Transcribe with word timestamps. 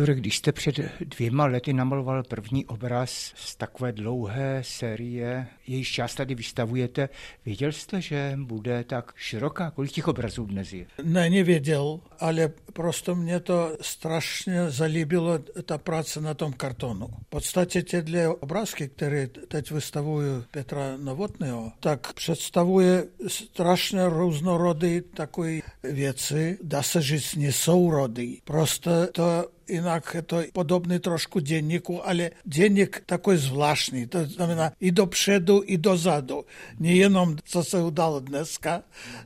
Viktore, 0.00 0.20
když 0.20 0.36
jste 0.36 0.52
před 0.52 0.80
dvěma 1.00 1.46
lety 1.46 1.72
namaloval 1.72 2.22
první 2.22 2.66
obraz 2.66 3.32
z 3.36 3.56
takové 3.56 3.92
dlouhé 3.92 4.58
série, 4.64 5.46
jejíž 5.66 5.92
část 5.92 6.14
tady 6.14 6.34
vystavujete, 6.34 7.08
věděl 7.46 7.72
jste, 7.72 8.00
že 8.00 8.32
bude 8.42 8.84
tak 8.84 9.12
široká? 9.16 9.70
Kolik 9.70 9.92
těch 9.92 10.08
obrazů 10.08 10.46
dnes 10.46 10.72
je? 10.72 10.86
Ne, 11.02 11.30
nevěděl, 11.30 12.00
ale 12.20 12.50
prostě 12.72 13.14
mě 13.14 13.40
to 13.40 13.76
strašně 13.80 14.70
zalíbilo, 14.70 15.38
ta 15.38 15.78
práce 15.78 16.20
na 16.20 16.34
tom 16.34 16.52
kartonu. 16.52 17.06
V 17.26 17.28
podstatě 17.28 17.82
ty 17.82 18.02
dvě 18.02 18.28
obrázky, 18.28 18.88
které 18.88 19.26
teď 19.26 19.70
vystavuju 19.70 20.44
Petra 20.50 20.96
Novotného, 20.96 21.72
tak 21.80 22.12
představuje 22.12 23.04
strašně 23.26 24.08
různorodý 24.08 25.00
takové 25.14 25.60
věci, 25.82 26.58
dá 26.62 26.82
se 26.82 27.02
říct 27.02 27.34
nesourodý. 27.36 28.40
Prostě 28.44 28.90
to 29.12 29.50
jinak 29.70 30.16
to 30.26 30.42
podobný 30.52 30.98
trošku 30.98 31.40
denníku, 31.40 32.06
ale 32.06 32.30
denník 32.46 33.02
takový 33.06 33.36
zvláštní. 33.36 34.06
To 34.06 34.24
znamená 34.24 34.72
i 34.80 34.92
dopředu, 34.92 35.62
i 35.66 35.78
dozadu. 35.78 36.44
Nejenom, 36.78 37.36
co 37.44 37.64
se 37.64 37.82
udalo 37.82 38.20
dneska, 38.20 38.82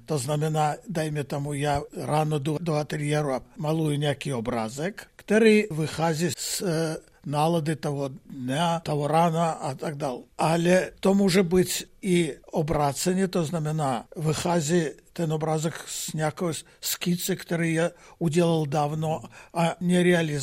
to 0.07 0.19
znamená, 0.19 0.75
dajme 0.89 1.25
tomu, 1.25 1.53
já 1.53 1.83
ráno 1.97 2.39
jdu 2.39 2.59
do 2.61 2.75
ateliéru 2.75 3.33
a 3.33 3.43
maluju 3.57 3.97
nějaký 3.97 4.33
obrázek, 4.33 5.07
který 5.17 5.65
vychází 5.71 6.31
z 6.37 6.63
nálady 7.27 7.77
того 7.77 8.09
дня, 8.31 8.81
того 8.85 9.09
рана 9.09 9.57
а 9.61 9.75
так 9.75 9.97
далі. 9.97 10.19
Але 10.37 10.93
то 11.01 11.15
може 11.15 11.43
бути 11.43 11.89
і 12.03 12.33
обрацення, 12.53 13.27
то 13.27 13.45
знамена 13.45 14.05
вихазі 14.17 14.93
ten 15.13 15.33
obrazek 15.33 15.75
z 15.87 16.15
nějakého 16.15 16.53
skice, 16.81 17.37
který 17.37 17.75
je 17.75 17.91
udělal 18.19 18.67
dávno 18.67 19.23
a 19.55 19.77
nerealizoval 19.81 20.34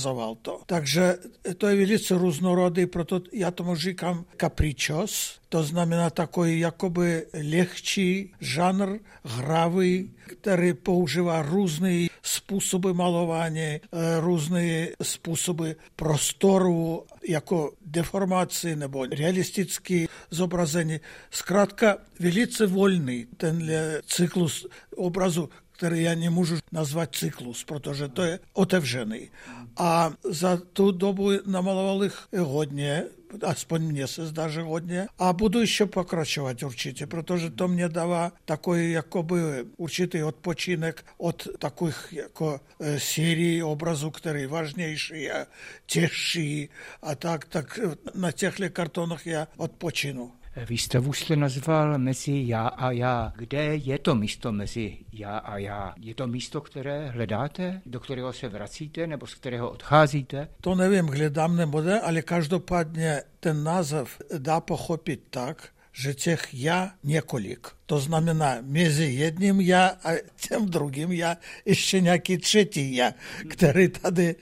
používá 10.74 11.42
různé 11.42 12.08
způsoby 12.24 12.92
malování, 12.92 13.80
různé 14.20 14.88
způsoby 15.04 15.72
prostoru, 15.96 17.06
jako 17.28 17.74
deformaci 17.86 18.76
nebo 18.76 19.06
realistické 19.06 20.06
zobrazení. 20.32 21.00
Zkrátka, 21.32 21.98
velice 22.20 22.68
volný 22.68 23.28
tenhle 23.38 24.02
cyklus 24.06 24.68
obrazu, 24.96 25.50
který 25.82 26.04
já 26.04 26.16
nemůžu 26.16 26.58
nazvat 26.72 27.16
cyklus, 27.16 27.64
protože 27.64 28.08
to 28.08 28.22
je 28.22 28.40
otevřený. 28.54 29.30
A 29.78 30.14
za 30.30 30.58
tu 30.74 30.92
dobu 30.92 31.32
namaloval 31.46 32.04
jich 32.04 32.28
hodně, 32.38 33.04
aspoň 33.44 33.82
mně 33.82 34.08
se 34.08 34.26
zdá, 34.26 34.48
že 34.48 34.62
hodně. 34.62 35.08
A 35.20 35.34
budu 35.34 35.62
ještě 35.62 35.86
pokračovat 35.86 36.64
určitě, 36.64 37.08
protože 37.08 37.50
to 37.50 37.68
mě 37.68 37.90
dává 37.90 38.32
takový 38.46 38.92
jakoby 38.92 39.36
určitý 39.78 40.24
odpočinek 40.24 41.06
od 41.18 41.48
takových 41.60 42.14
jako 42.14 42.62
sérií 42.98 43.64
obrazů, 43.64 44.12
které 44.12 44.48
vážnější 44.48 45.32
a 45.32 45.48
těžší 45.86 46.70
a 47.02 47.16
tak, 47.16 47.46
tak 47.46 47.80
na 48.16 48.32
těchto 48.32 48.70
kartonech 48.70 49.28
já 49.28 49.48
odpočinu. 49.58 50.32
Výstavu 50.56 51.14
jste 51.14 51.36
nazval 51.36 51.98
mezi 51.98 52.44
já 52.46 52.68
a 52.68 52.92
já. 52.92 53.34
Kde 53.36 53.76
je 53.76 54.00
to 54.00 54.16
místo 54.16 54.52
mezi 54.52 54.98
já 55.14 55.38
a 55.38 55.58
já? 55.58 55.94
Je 56.00 56.16
to 56.16 56.28
místo, 56.28 56.62
které 56.62 57.10
hledáte, 57.10 57.82
do 57.86 58.00
kterého 58.00 58.34
se 58.34 58.50
vracíte 58.50 59.08
nebo 59.08 59.28
z 59.28 59.36
kterého 59.36 59.70
odcházíte? 59.70 60.48
To 60.62 60.76
nevím, 60.76 61.08
hledám 61.08 61.56
nebo 61.56 61.82
ne, 61.82 62.00
ale 62.00 62.22
každopádně 62.22 63.22
ten 63.40 63.64
název 63.64 64.22
dá 64.38 64.60
pochopit 64.60 65.24
tak, 65.30 65.70
že 65.94 66.14
těch 66.14 66.48
já 66.54 66.94
několik. 67.04 67.68
To 67.92 68.00
znamená, 68.00 68.58
mezi 68.62 69.06
jedním 69.06 69.62
já 69.62 69.88
a 69.88 70.10
tím 70.36 70.66
druhým 70.66 71.12
já 71.12 71.38
ještě 71.66 72.02
nějaký 72.02 72.38
třetí 72.38 72.96
já, 72.96 73.14
který 73.50 73.90
tady 73.90 74.36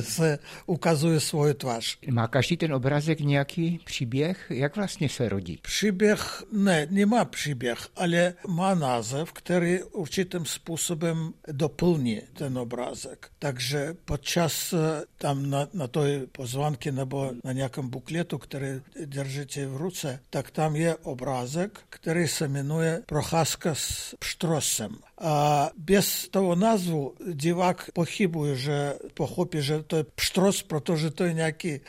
se 0.00 0.38
ukazuje 0.66 1.20
svou 1.20 1.52
tvář. 1.52 1.98
Má 2.10 2.28
každý 2.28 2.56
ten 2.56 2.74
obrázek 2.74 3.20
nějaký 3.20 3.80
příběh? 3.84 4.46
Jak 4.50 4.76
vlastně 4.76 5.08
se 5.08 5.28
rodí? 5.28 5.58
Příběh, 5.62 6.42
ne, 6.52 6.86
nemá 6.90 7.24
příběh, 7.24 7.78
ale 7.96 8.34
má 8.48 8.74
název, 8.74 9.32
který 9.32 9.82
určitým 9.82 10.46
způsobem 10.46 11.32
doplní 11.48 12.20
ten 12.32 12.58
obrázek. 12.58 13.28
Takže 13.38 13.94
podčas 14.04 14.74
tam 15.18 15.50
na, 15.50 15.68
na 15.74 15.86
té 15.86 16.26
pozvánky 16.32 16.92
nebo 16.92 17.32
na 17.44 17.52
nějakém 17.52 17.88
bukletu, 17.88 18.38
který 18.38 18.66
držíte 19.04 19.66
v 19.66 19.76
ruce, 19.76 20.20
tak 20.30 20.50
tam 20.50 20.76
je 20.76 20.96
obrázek, 20.96 21.80
který 21.90 22.28
se 22.28 22.48
jmenuje 22.48 22.81
Vilniuje 22.82 23.02
Prochaskas 23.06 24.14
Štrosem. 24.24 24.98
A 25.22 25.70
bez 25.76 26.28
toho 26.28 26.54
názvu 26.54 27.14
divák 27.32 27.90
pochybuje, 27.94 28.56
že 28.56 28.94
pochopí, 29.14 29.62
že 29.62 29.82
to 29.82 29.96
je 29.96 30.04
pštros, 30.14 30.62
protože 30.62 31.10
to 31.10 31.24
je 31.24 31.32
nějaký 31.32 31.80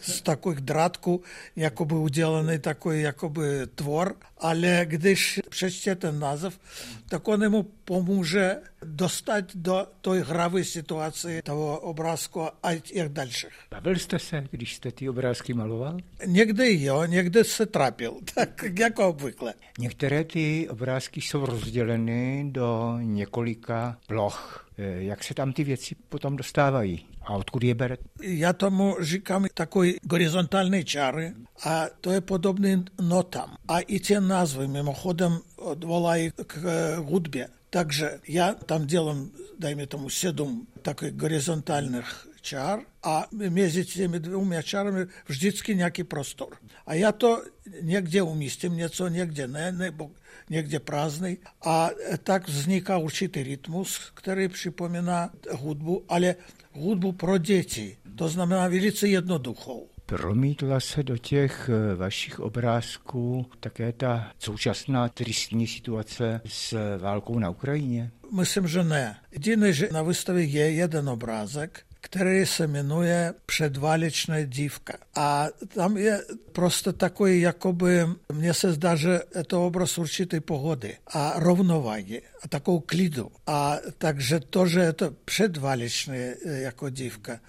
z 0.00 0.22
takových 0.22 0.60
drátků 0.60 1.22
jakoby 1.56 1.94
udělaný 1.94 2.58
takový 2.58 3.00
jakoby 3.00 3.46
tvor, 3.74 4.16
ale 4.38 4.80
když 4.84 5.40
přečte 5.48 5.94
ten 5.94 6.18
název, 6.18 6.60
tak 7.08 7.28
on 7.28 7.50
mu 7.50 7.62
pomůže 7.62 8.56
dostat 8.84 9.44
do 9.54 9.86
té 10.00 10.20
hravé 10.20 10.64
situace 10.64 11.42
toho 11.42 11.80
obrázku 11.80 12.42
a 12.62 12.74
těch 12.74 13.08
dalších. 13.08 13.50
Bavil 13.70 13.96
jste 13.98 14.18
se, 14.18 14.44
když 14.50 14.74
jste 14.74 14.92
ty 14.92 15.08
obrázky 15.08 15.54
maloval? 15.54 15.96
Někdy 16.26 16.82
jo, 16.82 17.04
někdy 17.04 17.44
se 17.44 17.66
trápil, 17.66 18.14
tak 18.34 18.64
jako 18.78 19.08
obvykle. 19.08 19.54
Některé 19.78 20.24
ty 20.24 20.68
obrázky 20.68 21.20
jsou 21.20 21.46
rozděleny 21.46 22.46
do 22.50 22.79
několika 23.00 23.98
ploch. 24.06 24.66
Jak 24.98 25.24
se 25.24 25.34
tam 25.34 25.52
ty 25.52 25.64
věci 25.64 25.94
potom 26.08 26.36
dostávají? 26.36 27.06
A 27.22 27.32
odkud 27.32 27.62
je 27.62 27.74
bere? 27.74 27.96
Já 28.20 28.52
tomu 28.52 28.96
říkám 29.00 29.46
takový 29.54 29.96
horizontální 30.10 30.84
čary 30.84 31.32
a 31.64 31.84
to 32.00 32.10
je 32.10 32.20
podobný 32.20 32.84
notám. 33.00 33.56
A 33.68 33.80
i 33.80 34.00
ty 34.00 34.20
názvy 34.20 34.68
mimochodem 34.68 35.38
odvolají 35.56 36.30
k 36.46 36.58
hudbě. 36.98 37.48
Takže 37.70 38.20
já 38.28 38.54
tam 38.54 38.86
dělám, 38.86 39.30
dajme 39.58 39.86
tomu, 39.86 40.10
sedm 40.10 40.66
takových 40.82 41.20
horizontálních 41.20 42.29
čar 42.40 42.80
a 43.02 43.26
mezi 43.50 43.84
těmi 43.84 44.20
dvěma 44.20 44.62
čarami 44.62 45.06
vždycky 45.26 45.74
nějaký 45.74 46.04
prostor. 46.04 46.56
A 46.86 46.94
já 46.94 47.12
to 47.12 47.42
někde 47.82 48.22
umístím, 48.22 48.76
něco 48.76 49.08
někde 49.08 49.48
ne, 49.48 49.72
nebo 49.72 50.10
někde 50.50 50.80
prázdný. 50.80 51.38
A 51.64 51.90
tak 52.24 52.48
vzniká 52.48 52.98
určitý 52.98 53.42
rytmus, 53.42 54.10
který 54.14 54.48
připomíná 54.48 55.30
hudbu, 55.50 56.04
ale 56.08 56.34
hudbu 56.72 57.12
pro 57.12 57.38
děti. 57.38 57.96
To 58.14 58.28
znamená 58.28 58.68
velice 58.68 59.08
jednoduchou. 59.08 59.88
Promítla 60.06 60.80
se 60.80 61.02
do 61.02 61.16
těch 61.18 61.70
vašich 61.96 62.40
obrázků 62.40 63.46
také 63.60 63.92
ta 63.92 64.32
současná 64.38 65.08
tristní 65.08 65.66
situace 65.66 66.40
s 66.46 66.98
válkou 66.98 67.38
na 67.38 67.50
Ukrajině? 67.50 68.10
Myslím, 68.32 68.68
že 68.68 68.84
ne. 68.84 69.16
Jediný, 69.32 69.72
že 69.72 69.88
na 69.92 70.02
výstavě 70.02 70.44
je 70.44 70.70
jeden 70.70 71.08
obrázek, 71.08 71.80
který 72.00 72.46
se 72.46 72.66
jmenuje 72.66 73.34
Předválečná 73.46 74.40
dívka. 74.40 74.98
A 75.14 75.48
tam 75.74 75.96
je 75.96 76.24
prostě 76.52 76.92
takový, 76.92 77.40
jakoby, 77.40 78.06
mně 78.32 78.54
se 78.54 78.72
zdá, 78.72 78.96
že 78.96 79.20
je 79.36 79.44
to 79.44 79.66
obraz 79.66 79.98
určité 79.98 80.40
pohody 80.40 80.96
a 81.06 81.32
rovnováhy 81.36 82.22
a 82.42 82.48
takovou 82.48 82.80
klidu. 82.80 83.30
A 83.46 83.76
takže 83.98 84.40
to, 84.40 84.66
že 84.66 84.80
je 84.80 84.92
to 84.92 85.10
předválečná 85.24 86.14
jako 86.44 86.90
dívka, 86.90 87.40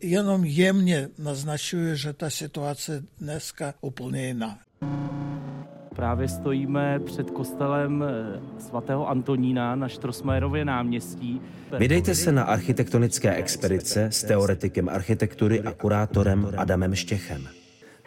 jenom 0.00 0.44
jemně 0.44 1.08
naznačuje, 1.18 1.96
že 1.96 2.12
ta 2.12 2.30
situace 2.30 3.04
dneska 3.20 3.74
úplně 3.80 4.26
jiná. 4.26 4.58
Právě 5.96 6.28
stojíme 6.28 6.98
před 6.98 7.30
kostelem 7.30 8.04
eh, 8.04 8.40
svatého 8.60 9.08
Antonína 9.08 9.74
na 9.74 9.88
Štrosmajerově 9.88 10.64
náměstí. 10.64 11.40
Vydejte 11.78 12.14
se 12.14 12.32
na 12.32 12.42
architektonické 12.42 13.34
expedice 13.34 14.04
s 14.04 14.24
teoretikem 14.24 14.88
architektury 14.88 15.60
a 15.60 15.72
kurátorem 15.72 16.52
Adamem 16.56 16.94
Štěchem. 16.94 17.48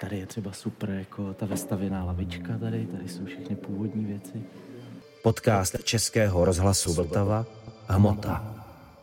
Tady 0.01 0.17
je 0.19 0.25
třeba 0.25 0.51
super, 0.51 0.89
jako 0.89 1.33
ta 1.33 1.45
vestavěná 1.45 2.03
lavička 2.03 2.57
tady, 2.57 2.85
tady 2.85 3.09
jsou 3.09 3.25
všechny 3.25 3.55
původní 3.55 4.05
věci. 4.05 4.43
Podcast 5.23 5.83
Českého 5.83 6.45
rozhlasu 6.45 6.93
Vltava 6.93 7.45
Hmota. 7.87 8.54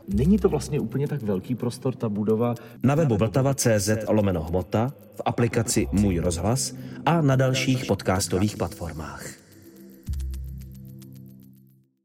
Není 0.08 0.38
to 0.38 0.48
vlastně 0.48 0.80
úplně 0.80 1.08
tak 1.08 1.22
velký 1.22 1.54
prostor, 1.54 1.94
ta 1.94 2.08
budova. 2.08 2.54
Na 2.82 2.94
webu 2.94 3.16
vltava.cz 3.16 3.90
lomeno 4.08 4.42
hmota, 4.42 4.92
v 5.14 5.22
aplikaci 5.24 5.88
Můj 5.92 6.18
rozhlas 6.18 6.74
a 7.06 7.20
na 7.20 7.36
dalších 7.36 7.84
podcastových 7.84 8.56
platformách. 8.56 9.41